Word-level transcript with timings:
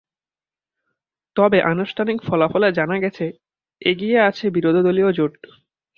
তবে 1.35 1.57
অনানুষ্ঠানিক 1.61 2.17
ফলাফলে 2.23 2.67
জানা 2.71 2.95
গেছে, 2.99 3.25
এগিয়ে 3.81 4.17
আছে 4.19 4.45
বিরোধীদলীয় 4.49 5.09
জোট। 5.11 5.33